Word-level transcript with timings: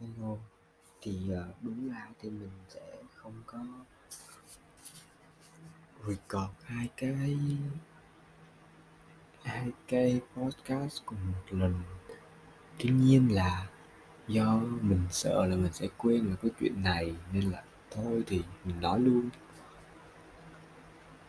Hello. 0.00 0.36
Thì 1.02 1.18
uh, 1.32 1.62
đúng 1.62 1.90
ra 1.90 2.08
thì 2.20 2.30
mình 2.30 2.50
sẽ 2.68 2.80
không 3.14 3.42
có 3.46 3.58
record 6.06 6.50
hai 6.64 6.88
cái 6.96 7.36
hai 9.42 9.70
cái 9.88 10.20
podcast 10.36 11.02
cùng 11.06 11.18
một 11.32 11.42
lần. 11.50 11.82
Tuy 12.78 12.90
nhiên 12.90 13.34
là 13.34 13.66
do 14.28 14.60
mình 14.80 15.06
sợ 15.10 15.46
là 15.46 15.56
mình 15.56 15.72
sẽ 15.72 15.88
quên 15.96 16.28
về 16.28 16.36
cái 16.42 16.50
chuyện 16.60 16.82
này 16.82 17.14
nên 17.32 17.50
là 17.50 17.62
thôi 17.90 18.22
thì 18.26 18.42
mình 18.64 18.80
nói 18.80 19.00
luôn. 19.00 19.28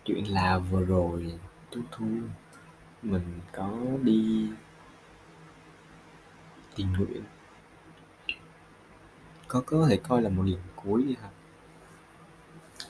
Chuyện 0.05 0.33
là 0.33 0.57
vừa 0.57 0.86
rồi 0.86 1.39
tôi 1.71 1.83
thu 1.91 2.07
mình 3.01 3.39
có 3.51 3.79
đi 4.04 4.49
tình 6.80 6.93
nguyện. 6.93 7.23
Có 9.47 9.61
có 9.65 9.88
thể 9.89 9.97
coi 9.97 10.21
là 10.21 10.29
một 10.29 10.43
lần 10.46 10.60
cuối 10.75 11.04
đi 11.04 11.15
ha. 11.21 11.29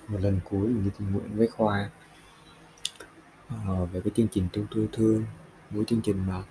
Một 0.08 0.18
lần 0.22 0.40
cuối 0.44 0.68
mình 0.68 0.84
đi 0.84 0.92
tình 1.00 1.12
nguyện 1.12 1.38
với 1.38 1.48
khoa. 1.48 1.90
Ờ, 3.50 3.86
về 3.86 4.02
cái 4.04 4.12
chương 4.16 4.28
trình 4.28 4.48
tương 4.54 4.68
tư 4.72 4.88
thương 4.92 5.26
buổi 5.70 5.86
chương 5.86 6.02
trình 6.02 6.26
mà 6.28 6.44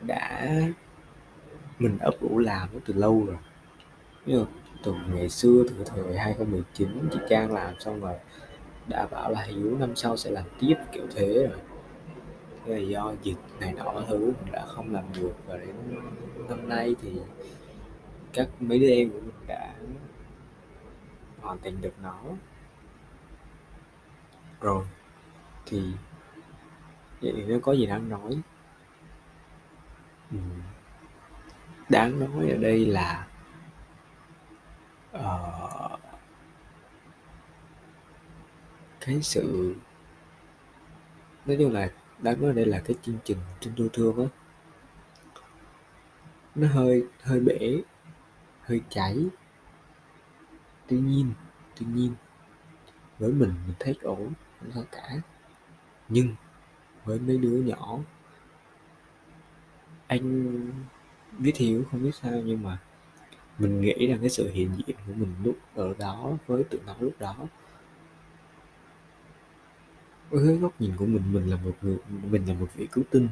đã 0.00 0.48
mình 1.78 1.98
ấp 1.98 2.14
ủ 2.20 2.38
làm 2.38 2.68
từ 2.86 2.94
lâu 2.94 3.24
rồi. 3.26 3.36
Nhưng 4.26 4.46
từ 4.84 4.94
ngày 5.08 5.28
xưa 5.28 5.64
từ 5.68 5.84
thời 5.84 6.18
2019 6.18 7.08
chị 7.12 7.18
Trang 7.28 7.52
làm 7.52 7.80
xong 7.80 8.00
rồi 8.00 8.14
đã 8.86 9.06
bảo 9.06 9.30
là 9.30 9.42
Hiếu 9.42 9.76
năm 9.78 9.96
sau 9.96 10.16
sẽ 10.16 10.30
làm 10.30 10.44
tiếp 10.60 10.74
kiểu 10.92 11.06
thế 11.14 11.46
rồi 11.50 11.58
rồi 12.66 12.88
do 12.88 13.14
dịch 13.22 13.36
này 13.60 13.72
nọ 13.72 13.92
thứ 14.08 14.32
đã 14.52 14.66
không 14.66 14.92
làm 14.92 15.04
được. 15.14 15.32
Và 15.46 15.56
đến 15.56 15.76
năm 16.48 16.68
nay 16.68 16.94
thì 17.02 17.12
các 18.32 18.48
mấy 18.60 18.78
đứa 18.78 18.90
em 18.90 19.10
của 19.10 19.20
mình 19.20 19.46
đã 19.46 19.74
hoàn 21.40 21.58
thành 21.62 21.80
được 21.80 21.94
nó. 22.02 22.20
Rồi 24.60 24.84
thì 25.66 25.82
vậy 27.20 27.32
thì 27.36 27.42
nó 27.42 27.56
có 27.62 27.72
gì 27.72 27.86
đáng 27.86 28.08
nói? 28.08 28.40
Ừ. 30.30 30.38
đáng 31.88 32.20
nói 32.20 32.50
ở 32.50 32.56
đây 32.56 32.86
là 32.86 33.26
uh, 35.16 36.00
cái 39.00 39.22
sự 39.22 39.74
nói 41.46 41.56
chung 41.60 41.72
là 41.72 41.90
đáng 42.18 42.42
nói 42.42 42.52
đây 42.52 42.66
là 42.66 42.80
cái 42.84 42.96
chương 43.02 43.18
trình 43.24 43.38
trên 43.60 43.72
tôi 43.76 43.90
thương 43.92 44.18
á. 44.18 44.26
Nó 46.54 46.68
hơi 46.68 47.04
hơi 47.22 47.40
bể, 47.40 47.82
hơi 48.60 48.80
cháy 48.88 49.26
tuy 50.88 50.98
nhiên 50.98 51.32
tuy 51.80 51.86
nhiên, 51.86 52.14
với 53.18 53.32
mình 53.32 53.54
mình 53.66 53.76
thấy 53.78 53.96
ổn 54.02 54.32
không 54.60 54.70
sao 54.74 54.84
cả. 54.92 55.20
Nhưng 56.08 56.34
với 57.04 57.18
mấy 57.18 57.38
đứa 57.38 57.62
nhỏ, 57.62 57.98
anh 60.06 60.56
biết 61.38 61.56
hiểu 61.56 61.84
không 61.90 62.02
biết 62.02 62.14
sao 62.14 62.32
nhưng 62.44 62.62
mà 62.62 62.78
mình 63.58 63.80
nghĩ 63.80 64.06
rằng 64.06 64.18
cái 64.20 64.30
sự 64.30 64.50
hiện 64.50 64.70
diện 64.76 64.96
của 65.06 65.12
mình 65.12 65.34
lúc 65.44 65.56
ở 65.74 65.94
đó, 65.98 66.30
với 66.46 66.64
tụi 66.64 66.80
nó 66.86 66.94
lúc 67.00 67.12
đó 67.18 67.36
với 70.30 70.56
góc 70.56 70.80
nhìn 70.80 70.96
của 70.96 71.06
mình 71.06 71.22
mình 71.32 71.50
là 71.50 71.56
một 71.56 71.72
người, 71.82 71.98
mình 72.30 72.46
là 72.48 72.54
một 72.54 72.66
vị 72.74 72.88
cứu 72.92 73.04
tinh. 73.10 73.28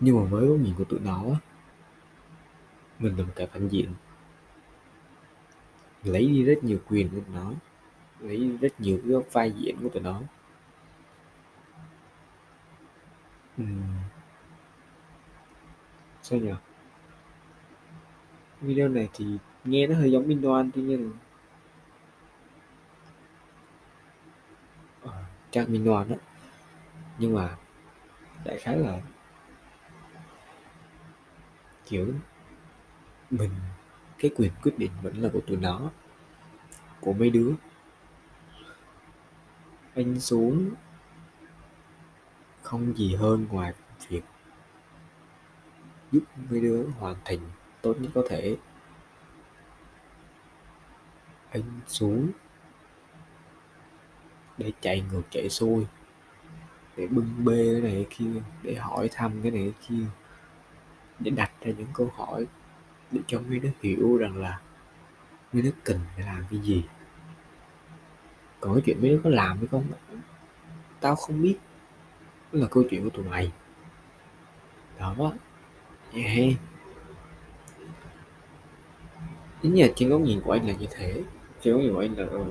Nhưng 0.00 0.16
mà 0.16 0.24
với 0.30 0.46
góc 0.46 0.58
nhìn 0.58 0.74
của 0.74 0.84
tụi 0.84 1.00
nó, 1.00 1.24
mình 2.98 3.16
là 3.18 3.24
một 3.24 3.32
kẻ 3.36 3.46
phản 3.46 3.68
diện. 3.68 3.94
Lấy 6.04 6.26
đi 6.26 6.44
rất 6.44 6.64
nhiều 6.64 6.78
quyền 6.88 7.08
của 7.08 7.20
tụi 7.20 7.34
nó, 7.34 7.52
lấy 8.20 8.36
đi 8.36 8.56
rất 8.56 8.80
nhiều 8.80 9.00
cái 9.04 9.16
vai 9.32 9.52
diễn 9.52 9.76
của 9.82 9.88
tụi 9.88 10.02
nó. 10.02 10.22
Uhm. 13.62 13.82
sao 16.22 16.38
nhỉ? 16.38 16.52
Video 18.60 18.88
này 18.88 19.08
thì 19.14 19.24
nghe 19.64 19.86
nó 19.86 19.94
hơi 19.94 20.12
giống 20.12 20.28
Minh 20.28 20.42
Đoan 20.42 20.70
tuy 20.74 20.82
nhiên 20.82 21.04
là 21.04 21.10
trang 25.50 25.72
Minh 25.72 25.84
Đoan 25.84 26.08
đó 26.08 26.16
nhưng 27.18 27.34
mà 27.34 27.56
đại 28.44 28.58
khái 28.58 28.76
là 28.76 29.00
kiểu 31.84 32.14
mình, 33.30 33.50
cái 34.18 34.30
quyền 34.36 34.52
quyết 34.62 34.78
định 34.78 34.90
vẫn 35.02 35.22
là 35.22 35.28
của 35.32 35.40
tụi 35.46 35.56
nó, 35.56 35.90
của 37.00 37.12
mấy 37.12 37.30
đứa. 37.30 37.52
Anh 39.94 40.20
xuống 40.20 40.70
không 42.62 42.96
gì 42.96 43.14
hơn 43.14 43.46
ngoài 43.50 43.74
việc 44.08 44.22
giúp 46.12 46.24
mấy 46.50 46.60
đứa 46.60 46.84
hoàn 46.98 47.16
thành 47.24 47.38
tốt 47.82 47.96
nhất 48.00 48.10
có 48.14 48.22
thể. 48.28 48.56
Anh 51.50 51.80
xuống 51.86 52.30
để 54.60 54.72
chạy 54.80 55.04
ngược, 55.12 55.22
chạy 55.30 55.48
xuôi, 55.48 55.86
để 56.96 57.06
bưng 57.06 57.44
bê 57.44 57.68
cái 57.72 57.80
này 57.80 57.92
cái 57.92 58.06
kia, 58.10 58.40
để 58.62 58.74
hỏi 58.74 59.08
thăm 59.12 59.32
cái 59.42 59.50
này 59.50 59.62
cái 59.62 59.88
kia, 59.88 60.04
để 61.18 61.30
đặt 61.30 61.50
ra 61.60 61.72
những 61.78 61.88
câu 61.94 62.10
hỏi 62.16 62.46
để 63.10 63.20
cho 63.26 63.40
mấy 63.48 63.58
đứa 63.58 63.70
hiểu 63.82 64.16
rằng 64.16 64.36
là 64.36 64.60
mấy 65.52 65.62
đứa 65.62 65.70
cần 65.84 66.00
phải 66.16 66.26
làm 66.26 66.44
cái 66.50 66.60
gì. 66.60 66.84
Còn 68.60 68.74
cái 68.74 68.82
chuyện 68.86 69.00
mấy 69.00 69.10
đứa 69.10 69.20
có 69.24 69.30
làm 69.30 69.58
hay 69.58 69.66
không, 69.66 69.84
tao 71.00 71.16
không 71.16 71.42
biết. 71.42 71.56
Đó 72.52 72.60
là 72.60 72.66
câu 72.70 72.84
chuyện 72.90 73.04
của 73.04 73.10
tụi 73.10 73.24
mày. 73.24 73.52
Đó. 74.98 75.32
Yeah. 76.14 76.54
chính 79.62 79.80
là 79.80 79.86
trên 79.96 80.08
góc 80.08 80.20
nhìn 80.20 80.40
của 80.40 80.52
anh 80.52 80.66
là 80.66 80.74
như 80.74 80.86
thế. 80.90 81.22
Trên 81.62 81.74
góc 81.74 81.82
nhìn 81.82 81.94
của 81.94 82.00
anh 82.00 82.14
là 82.18 82.26
ừ, 82.26 82.44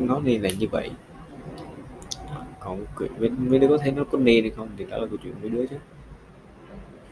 nó 0.00 0.20
nên 0.20 0.42
là 0.42 0.50
như 0.58 0.68
vậy. 0.70 0.90
Còn 2.60 2.86
mấy 3.38 3.58
đứa 3.58 3.68
có 3.68 3.78
thấy 3.78 3.92
nó 3.92 4.04
có 4.04 4.18
nên 4.18 4.44
hay 4.44 4.50
không 4.50 4.68
thì 4.76 4.84
đó 4.84 4.96
là 4.96 5.06
câu 5.06 5.16
chuyện 5.22 5.34
mấy 5.40 5.50
đứa 5.50 5.66
chứ. 5.66 5.76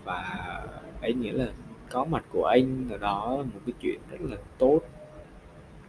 Và 0.04 0.22
ấy 1.02 1.14
nghĩa 1.14 1.32
là 1.32 1.52
có 1.90 2.04
mặt 2.04 2.24
của 2.32 2.44
anh 2.44 2.88
ở 2.90 2.98
đó 2.98 3.36
là 3.36 3.42
một 3.42 3.60
cái 3.66 3.72
chuyện 3.80 4.00
rất 4.10 4.18
là 4.20 4.36
tốt. 4.58 4.80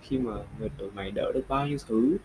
Khi 0.02 0.18
mà 0.18 0.32
người 0.60 0.70
tụi 0.78 0.92
mày 0.92 1.12
đỡ 1.12 1.32
được 1.34 1.44
bao 1.48 1.68
nhiêu 1.68 1.78
thứ. 1.88 2.18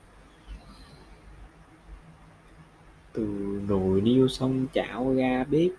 Từ 3.12 3.26
nồi 3.68 4.00
niêu 4.00 4.28
xong 4.28 4.66
chảo 4.74 5.04
ga 5.04 5.44
bếp. 5.44 5.70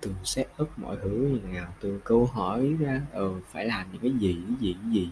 Từ 0.00 0.10
set 0.24 0.48
up 0.62 0.68
mọi 0.76 0.96
thứ 1.02 1.10
như 1.10 1.52
nào, 1.52 1.74
từ 1.80 2.00
câu 2.04 2.26
hỏi 2.26 2.76
ra 2.80 3.00
ờ 3.12 3.40
phải 3.40 3.64
làm 3.64 3.86
những 3.92 4.02
cái 4.02 4.10
gì 4.10 4.38
cái 4.48 4.56
gì 4.60 4.76
cái 4.82 4.92
gì. 4.92 5.10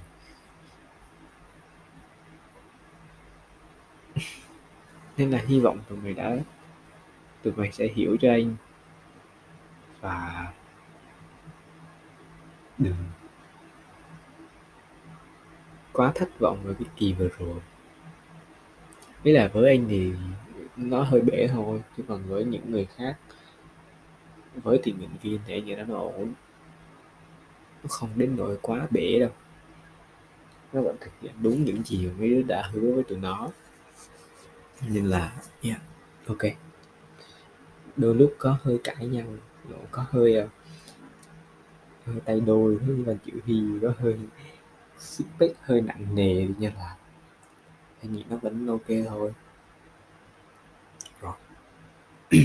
Nên 5.21 5.31
là 5.31 5.39
hy 5.47 5.61
vọng 5.61 5.79
tụi 5.89 5.99
mày 5.99 6.15
đã, 6.15 6.37
tụi 7.43 7.53
mày 7.57 7.73
sẽ 7.73 7.89
hiểu 7.95 8.17
cho 8.21 8.31
anh. 8.31 8.57
Và 10.01 10.53
đừng 12.79 12.95
quá 15.93 16.13
thất 16.15 16.29
vọng 16.39 16.61
với 16.63 16.75
cái 16.75 16.89
kỳ 16.97 17.13
vừa 17.13 17.29
rồi. 17.39 17.61
Với 19.25 19.33
là 19.33 19.49
với 19.49 19.71
anh 19.71 19.87
thì 19.89 20.13
nó 20.77 21.03
hơi 21.03 21.21
bể 21.21 21.49
thôi, 21.53 21.83
chứ 21.97 22.03
còn 22.09 22.23
với 22.29 22.45
những 22.45 22.71
người 22.71 22.85
khác, 22.85 23.17
với 24.55 24.81
tình 24.83 24.99
nguyện 24.99 25.11
viên 25.23 25.41
thì 25.47 25.55
anh 25.55 25.65
nghĩ 25.65 25.75
nó 25.75 25.97
ổn. 25.97 26.33
Nó 27.83 27.89
không 27.89 28.11
đến 28.16 28.37
nỗi 28.37 28.59
quá 28.63 28.87
bể 28.91 29.19
đâu. 29.21 29.31
Nó 30.73 30.83
vẫn 30.83 30.97
thực 31.01 31.13
hiện 31.21 31.33
đúng 31.43 31.65
những 31.65 31.83
gì 31.84 32.07
mà 32.07 32.13
mấy 32.19 32.31
đứa 32.31 32.43
đã 32.43 32.71
hứa 32.73 32.95
với 32.95 33.05
tụi 33.05 33.19
nó 33.19 33.49
nên 34.88 35.06
là 35.06 35.32
yeah, 35.62 35.80
ok. 36.27 36.42
Đôi 37.97 38.15
lúc 38.15 38.34
có 38.38 38.56
hơi 38.62 38.80
cãi 38.84 39.06
nhau 39.06 39.27
có 39.91 40.04
hơi 40.10 40.34
ờ, 40.34 40.48
hơi 42.06 42.21
tay 42.24 42.41
đôi 42.41 42.78
hơi 42.86 42.97
và 42.97 43.15
chịu 43.24 43.36
hi, 43.47 43.62
có 43.82 43.92
hơi 43.98 44.18
xích 44.98 45.27
hơi 45.62 45.80
nặng 45.80 46.15
nề 46.15 46.47
như 46.59 46.71
là 46.77 46.97
anh 48.03 48.12
nghĩ 48.12 48.24
nó 48.30 48.36
vẫn 48.36 48.66
ok 48.66 48.86
thôi. 49.09 49.32
Rồi. 51.21 51.34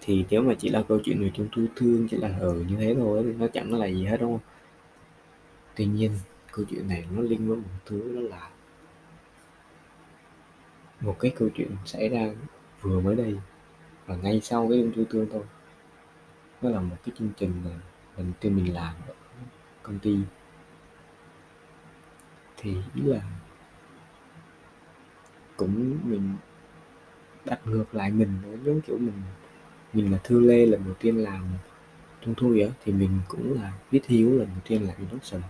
Thì 0.00 0.24
nếu 0.30 0.42
mà 0.42 0.54
chỉ 0.58 0.68
là 0.68 0.82
câu 0.88 0.98
chuyện 1.04 1.20
người 1.20 1.32
chúng 1.34 1.48
tôi 1.56 1.68
thương 1.76 2.08
chỉ 2.08 2.16
là 2.16 2.36
ờ 2.40 2.54
như 2.54 2.76
thế 2.76 2.94
thôi 2.98 3.22
thì 3.26 3.32
nó 3.32 3.46
chẳng 3.52 3.74
là 3.74 3.86
gì 3.86 4.04
hết 4.04 4.16
đúng 4.20 4.32
không? 4.32 4.50
Tuy 5.76 5.86
nhiên 5.86 6.12
câu 6.52 6.64
chuyện 6.70 6.88
này 6.88 7.04
nó 7.16 7.22
liên 7.22 7.50
quan 7.50 7.60
một 7.60 7.68
thứ 7.86 8.14
đó 8.14 8.20
là 8.20 8.50
một 11.04 11.16
cái 11.20 11.32
câu 11.38 11.48
chuyện 11.54 11.70
xảy 11.84 12.08
ra 12.08 12.30
vừa 12.80 13.00
mới 13.00 13.16
đây 13.16 13.38
và 14.06 14.16
ngay 14.16 14.40
sau 14.40 14.68
cái 14.68 14.78
đêm 14.78 14.92
trung 14.94 15.04
tương 15.10 15.30
thôi. 15.32 15.42
nó 16.62 16.70
là 16.70 16.80
một 16.80 16.96
cái 17.04 17.14
chương 17.18 17.30
trình 17.36 17.52
mà 17.64 17.70
lần 18.16 18.26
đầu 18.26 18.34
tiên 18.40 18.56
mình 18.56 18.74
làm 18.74 18.94
ở 19.08 19.14
công 19.82 19.98
ty. 19.98 20.18
Thì 22.56 22.76
ý 22.94 23.02
là 23.02 23.20
cũng 25.56 25.98
mình 26.04 26.34
đặt 27.44 27.60
ngược 27.66 27.94
lại 27.94 28.10
mình 28.10 28.28
giống 28.64 28.80
kiểu 28.80 28.98
mình 28.98 29.22
mình 29.92 30.12
là 30.12 30.18
thư 30.24 30.40
lê 30.40 30.66
lần 30.66 30.84
đầu 30.84 30.94
tiên 30.94 31.16
làm 31.16 31.44
trung 32.20 32.34
thu 32.36 32.48
vậy 32.48 32.72
thì 32.84 32.92
mình 32.92 33.20
cũng 33.28 33.62
là 33.62 33.72
viết 33.90 34.06
hiếu 34.06 34.30
lần 34.30 34.46
đầu 34.46 34.60
tiên 34.64 34.82
làm 34.82 34.96
production 34.96 35.42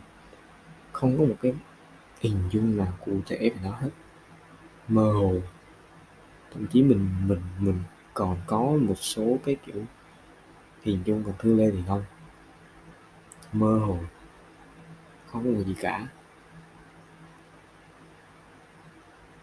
không 0.92 1.18
có 1.18 1.24
một 1.24 1.36
cái 1.42 1.54
hình 2.20 2.38
dung 2.50 2.76
nào 2.76 2.92
cụ 3.04 3.20
thể 3.26 3.38
về 3.38 3.56
nó 3.62 3.70
hết 3.70 3.90
mơ 4.88 5.12
hồ. 5.12 5.34
Thậm 6.52 6.66
chí 6.66 6.82
mình 6.82 7.10
mình 7.26 7.40
mình 7.58 7.78
còn 8.14 8.36
có 8.46 8.60
một 8.60 8.98
số 8.98 9.38
cái 9.44 9.56
kiểu 9.66 9.82
hình 10.82 11.02
dung 11.04 11.25
còn 11.25 11.34
thư 11.38 11.54
lê 11.54 11.70
thì 11.70 11.78
không? 11.88 12.04
Mơ 13.52 13.78
hồ. 13.78 13.98
Không 15.26 15.44
có 15.44 15.50
một 15.50 15.64
gì 15.66 15.75
cả. 15.81 16.06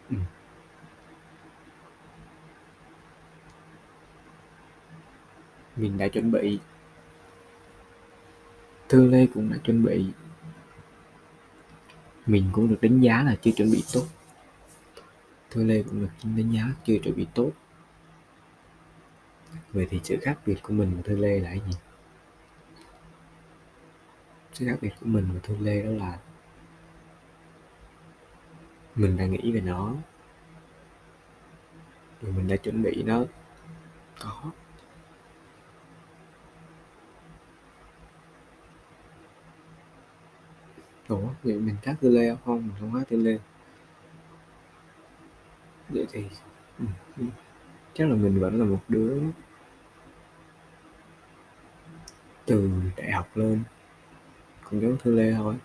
Ừ. 0.09 0.15
mình 5.81 5.97
đã 5.97 6.07
chuẩn 6.07 6.31
bị. 6.31 6.59
Thư 8.89 9.05
lê 9.09 9.27
cũng 9.33 9.49
đã 9.49 9.57
chuẩn 9.57 9.83
bị. 9.83 10.05
Mình 12.25 12.49
cũng 12.51 12.67
được 12.67 12.77
đánh 12.81 13.01
giá 13.01 13.23
là 13.23 13.35
chưa 13.41 13.51
chuẩn 13.51 13.71
bị 13.71 13.83
tốt. 13.93 14.05
Thôi 15.51 15.65
lê 15.65 15.83
cũng 15.83 16.01
được 16.01 16.09
đánh 16.23 16.51
giá 16.51 16.63
chưa 16.85 16.97
chuẩn 17.03 17.15
bị 17.15 17.27
tốt. 17.33 17.51
Vậy 19.73 19.87
thì 19.89 19.99
sự 20.03 20.17
khác 20.21 20.37
biệt 20.45 20.55
của 20.63 20.73
mình 20.73 20.95
và 20.95 21.01
thư 21.01 21.15
lê 21.15 21.39
là 21.39 21.49
cái 21.49 21.61
gì? 21.67 21.77
Sự 24.53 24.65
khác 24.65 24.77
biệt 24.81 24.89
của 24.99 25.05
mình 25.05 25.29
và 25.33 25.39
thư 25.43 25.57
lê 25.57 25.83
đó 25.83 25.91
là 25.91 26.19
mình 28.95 29.17
đã 29.17 29.25
nghĩ 29.25 29.51
về 29.51 29.61
nó, 29.61 29.93
rồi 32.21 32.31
mình 32.31 32.47
đã 32.47 32.55
chuẩn 32.55 32.83
bị 32.83 33.03
nó. 33.03 33.23
Có. 34.19 34.51
Ủa, 41.07 41.27
vậy 41.43 41.59
mình 41.59 41.75
khác 41.81 41.95
tư 42.01 42.09
lê 42.09 42.35
không? 42.45 42.67
Mình 42.67 42.75
không 42.79 42.93
khác 42.93 43.03
tư 43.09 43.17
lê 43.17 43.37
vậy 45.93 46.07
thì 46.11 46.23
ừ, 46.79 46.85
ừ. 47.17 47.23
chắc 47.93 48.09
là 48.09 48.15
mình 48.15 48.39
vẫn 48.39 48.59
là 48.59 48.65
một 48.65 48.79
đứa 48.87 49.19
từ 52.45 52.69
đại 52.97 53.11
học 53.11 53.37
lên 53.37 53.63
cũng 54.69 54.81
giống 54.81 54.97
thư 54.97 55.15
lê 55.15 55.33
thôi. 55.33 55.55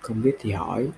Không 0.00 0.22
biết 0.22 0.36
thì 0.40 0.52
hỏi. 0.52 0.90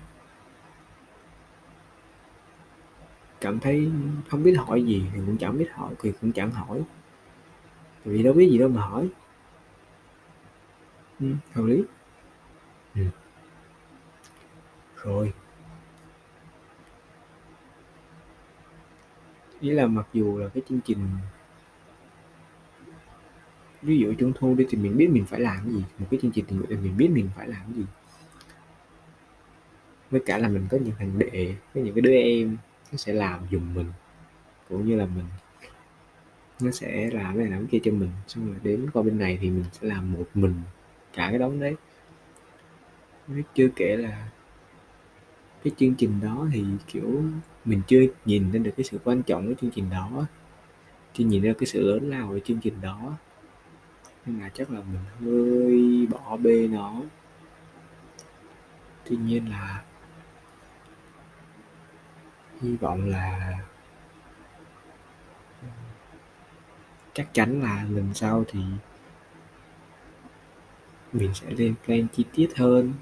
Cảm 3.41 3.59
thấy 3.59 3.91
không 4.29 4.43
biết 4.43 4.55
hỏi 4.57 4.83
gì 4.83 5.05
thì 5.13 5.19
cũng 5.25 5.37
chẳng 5.37 5.57
biết 5.57 5.67
hỏi 5.73 5.93
thì 6.01 6.11
cũng 6.21 6.31
chẳng 6.31 6.51
hỏi. 6.51 6.81
Vì 8.05 8.23
đâu 8.23 8.33
biết 8.33 8.49
gì 8.51 8.57
đâu 8.57 8.69
mà 8.69 8.81
hỏi. 8.81 9.09
Ừ, 11.19 11.27
hợp 11.53 11.63
lý. 11.63 11.83
Ừ. 12.95 13.01
rồi. 15.03 15.33
Ý 19.65 19.71
là 19.71 19.87
mặc 19.87 20.07
dù 20.13 20.37
là 20.37 20.47
cái 20.49 20.63
chương 20.69 20.79
trình, 20.85 20.97
ví 23.81 23.97
dụ 23.97 24.13
trung 24.13 24.33
thu 24.35 24.55
đi 24.55 24.65
thì 24.69 24.77
mình 24.77 24.97
biết 24.97 25.09
mình 25.09 25.25
phải 25.25 25.39
làm 25.39 25.57
cái 25.65 25.73
gì, 25.73 25.83
một 25.99 26.07
cái 26.11 26.19
chương 26.21 26.31
trình 26.31 26.45
tình 26.45 26.57
nguyện 26.57 26.69
thì 26.69 26.75
mình 26.75 26.97
biết 26.97 27.09
mình 27.11 27.29
phải 27.35 27.47
làm 27.47 27.61
cái 27.65 27.73
gì. 27.73 27.85
Với 30.11 30.21
cả 30.25 30.37
là 30.37 30.47
mình 30.47 30.67
có 30.69 30.77
những 30.77 30.93
thằng 30.99 31.19
đệ, 31.19 31.55
có 31.73 31.81
những 31.81 31.95
cái 31.95 32.01
đứa 32.01 32.15
em, 32.15 32.57
nó 32.91 32.97
sẽ 32.97 33.13
làm 33.13 33.39
dùng 33.49 33.73
mình, 33.73 33.91
cũng 34.69 34.87
như 34.87 34.95
là 34.95 35.05
mình, 35.05 35.25
nó 36.61 36.71
sẽ 36.71 37.09
làm 37.11 37.37
này 37.37 37.47
làm 37.47 37.67
kia 37.67 37.79
cho 37.83 37.91
mình. 37.91 38.11
Xong 38.27 38.47
rồi 38.47 38.55
đến 38.63 38.89
qua 38.93 39.03
bên 39.03 39.19
này 39.19 39.37
thì 39.41 39.49
mình 39.49 39.65
sẽ 39.71 39.87
làm 39.87 40.13
một 40.13 40.25
mình 40.33 40.53
cả 41.13 41.27
cái 41.29 41.39
đống 41.39 41.59
đấy. 41.59 41.75
Chưa 43.55 43.67
kể 43.75 43.97
là 43.97 44.29
cái 45.65 45.73
chương 45.77 45.95
trình 45.95 46.19
đó 46.21 46.47
thì, 46.53 46.63
kiểu, 46.87 47.23
mình 47.65 47.81
chưa 47.87 48.01
nhìn 48.25 48.51
ra 48.51 48.59
được 48.59 48.71
cái 48.77 48.83
sự 48.83 48.99
quan 49.03 49.23
trọng 49.23 49.47
của 49.47 49.53
chương 49.61 49.71
trình 49.71 49.89
đó. 49.89 50.25
Chưa 51.13 51.23
nhìn 51.23 51.43
ra 51.43 51.53
cái 51.59 51.67
sự 51.67 51.81
lớn 51.81 52.09
lao 52.09 52.27
của 52.27 52.39
chương 52.39 52.59
trình 52.59 52.81
đó. 52.81 53.13
Nhưng 54.25 54.39
mà 54.39 54.49
chắc 54.53 54.71
là 54.71 54.79
mình 54.79 55.01
hơi 55.19 56.07
bỏ 56.07 56.37
bê 56.37 56.67
nó. 56.67 57.01
Tuy 59.09 59.17
nhiên 59.17 59.49
là 59.49 59.83
hy 62.61 62.75
vọng 62.75 63.09
là 63.09 63.57
chắc 67.13 67.33
chắn 67.33 67.61
là 67.61 67.85
lần 67.89 68.13
sau 68.13 68.43
thì 68.47 68.59
mình 71.13 71.33
sẽ 71.33 71.51
lên 71.51 71.75
plan 71.85 72.07
chi 72.07 72.25
tiết 72.33 72.49
hơn 72.55 72.93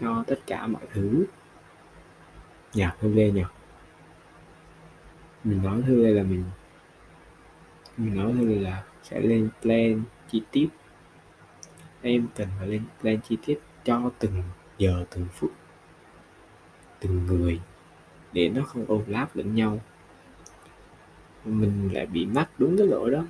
cho 0.00 0.24
tất 0.26 0.38
cả 0.46 0.66
mọi 0.66 0.82
thứ. 0.92 1.24
Dạ, 2.72 2.86
nhạc 2.86 2.96
thư 3.00 3.14
lê 3.14 3.30
nhỉ 3.30 3.42
mình 5.44 5.62
nói 5.62 5.82
thư 5.86 6.02
lê 6.02 6.10
là 6.10 6.22
mình 6.22 6.44
mình 7.96 8.16
nói 8.16 8.32
thư 8.32 8.44
lê 8.46 8.54
là 8.54 8.84
sẽ 9.02 9.20
lên 9.20 9.48
plan 9.62 10.02
chi 10.30 10.42
tiết. 10.50 10.68
Em 12.02 12.26
cần 12.36 12.48
phải 12.58 12.68
lên 12.68 12.82
plan 13.00 13.18
chi 13.28 13.36
tiết 13.46 13.60
cho 13.84 14.10
từng 14.18 14.42
giờ, 14.78 15.04
từng 15.10 15.26
phút, 15.32 15.52
từng 17.00 17.26
người 17.26 17.60
để 18.32 18.48
nó 18.48 18.62
không 18.62 18.92
overlap 18.92 19.36
lẫn 19.36 19.54
nhau. 19.54 19.80
Mình 21.44 21.90
lại 21.92 22.06
bị 22.06 22.26
mắc 22.26 22.50
đúng 22.58 22.78
cái 22.78 22.86
lỗi 22.86 23.10
đó 23.10 23.24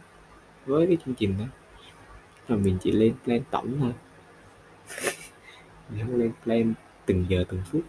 với 0.66 0.86
cái 0.86 0.96
chương 1.04 1.14
trình 1.14 1.34
đó. 1.38 1.44
Là 2.48 2.56
mình 2.56 2.78
chỉ 2.80 2.92
lên 2.92 3.14
plan 3.24 3.40
tổng 3.50 3.76
thôi. 3.80 3.92
Mình 5.90 6.06
không 6.06 6.16
lên 6.16 6.32
plan 6.44 6.74
từng 7.06 7.26
giờ, 7.28 7.44
từng 7.48 7.62
phút 7.70 7.82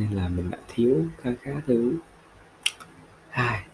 nên 0.00 0.10
là 0.12 0.28
mình 0.28 0.50
đã 0.50 0.58
thiếu 0.68 1.04
khá 1.22 1.30
khá 1.42 1.50
thứ. 1.66 1.98
Hai. 3.30 3.64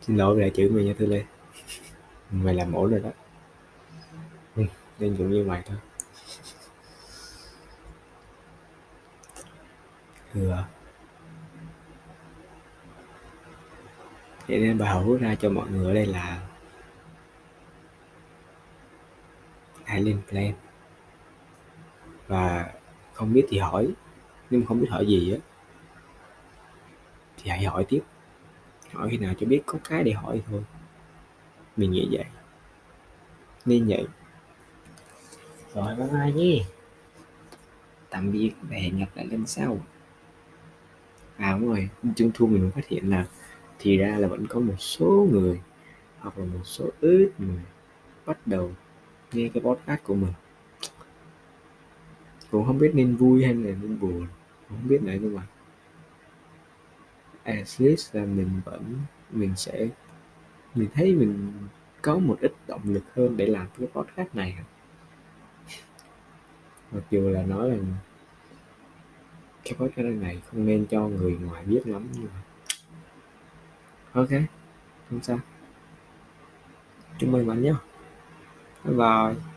Xin 0.00 0.16
lỗi 0.16 0.36
về 0.36 0.50
chữ 0.50 0.70
mày 0.74 0.84
nha 0.84 0.92
thư 0.98 1.06
lê. 1.06 1.24
Mày 2.30 2.54
làm 2.54 2.72
ổn 2.72 2.90
rồi 2.90 3.00
đó. 3.00 3.10
Ừ, 4.56 4.62
nên 4.98 5.16
cũng 5.16 5.30
như 5.30 5.44
mày 5.44 5.62
thôi. 5.66 5.76
Thừa 10.32 10.64
vậy 14.48 14.58
nên 14.58 14.78
bà 14.78 14.92
hữu 14.92 15.16
ra 15.16 15.34
cho 15.34 15.50
mọi 15.50 15.70
người 15.70 15.86
ở 15.86 15.94
đây 15.94 16.06
là 16.06 16.40
hãy 19.84 20.00
lên 20.00 20.22
plan 20.30 20.52
và 22.28 22.72
không 23.14 23.32
biết 23.32 23.46
thì 23.48 23.58
hỏi. 23.58 23.92
Nhưng 24.50 24.66
không 24.66 24.80
biết 24.80 24.88
hỏi 24.90 25.06
gì 25.06 25.32
á 25.32 25.38
thì 27.36 27.50
hãy 27.50 27.64
hỏi 27.64 27.84
tiếp. 27.88 28.00
Hỏi 28.92 29.08
khi 29.10 29.18
nào 29.18 29.34
cho 29.40 29.46
biết 29.46 29.62
có 29.66 29.78
cái 29.88 30.04
để 30.04 30.12
hỏi 30.12 30.42
thôi. 30.50 30.64
Mình 31.76 31.90
nghĩ 31.90 32.08
vậy. 32.10 32.24
Nên 33.64 33.88
vậy. 33.88 34.06
Rồi 35.74 35.96
bye 35.96 36.06
bye 36.06 36.32
nhé. 36.32 36.64
Tạm 38.10 38.32
biệt 38.32 38.52
và 38.62 38.76
hẹn 38.76 38.98
gặp 38.98 39.08
lại 39.14 39.26
lần 39.26 39.46
sau. 39.46 39.78
À 41.36 41.56
đúng 41.60 41.68
rồi. 41.68 41.88
Trung 42.16 42.30
thu 42.34 42.46
mình 42.46 42.70
phát 42.74 42.88
hiện 42.88 43.10
là 43.10 43.26
thì 43.78 43.96
ra 43.96 44.16
là 44.18 44.28
vẫn 44.28 44.46
có 44.46 44.60
một 44.60 44.76
số 44.78 45.28
người 45.32 45.60
hoặc 46.18 46.38
là 46.38 46.44
một 46.44 46.60
số 46.64 46.90
ít 47.00 47.30
người 47.38 47.62
bắt 48.26 48.46
đầu 48.46 48.72
nghe 49.32 49.48
cái 49.54 49.62
podcast 49.62 50.02
của 50.02 50.14
mình 50.14 50.32
cũng 52.54 52.66
không 52.66 52.78
biết 52.78 52.90
nên 52.94 53.16
vui 53.16 53.44
hay 53.44 53.54
là 53.54 53.70
nên 53.82 54.00
buồn. 54.00 54.26
Không 54.68 54.88
biết 54.88 55.02
nữa 55.02 55.12
nhưng 55.20 55.36
mà 55.36 55.42
at 57.42 57.66
least 57.78 58.14
là 58.14 58.24
mình 58.24 58.60
vẫn, 58.64 58.98
mình 59.30 59.52
sẽ, 59.56 59.88
mình 60.74 60.88
thấy 60.94 61.14
mình 61.14 61.52
có 62.02 62.18
một 62.18 62.38
ít 62.40 62.52
động 62.66 62.80
lực 62.84 63.04
hơn 63.16 63.36
để 63.36 63.46
làm 63.46 63.66
cái 63.78 63.88
podcast 63.92 64.34
này. 64.34 64.56
Mặc 66.92 67.02
dù 67.10 67.28
là 67.28 67.42
nói 67.42 67.70
là 67.70 67.76
cái 69.64 69.74
podcast 69.78 70.22
này 70.22 70.42
không 70.46 70.66
nên 70.66 70.86
cho 70.86 71.08
người 71.08 71.36
ngoài 71.36 71.64
biết 71.64 71.86
lắm 71.86 72.08
nhưng 72.12 72.28
mà 72.34 72.42
ok, 74.12 74.30
không 75.10 75.22
sao. 75.22 75.38
Chúc 77.18 77.30
mừng 77.30 77.46
bạn 77.46 77.62
nhé. 77.62 77.74
Bye 78.84 78.94
bye. 78.96 79.53